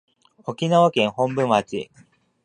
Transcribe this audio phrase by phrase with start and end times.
[0.47, 1.91] 沖縄県本部町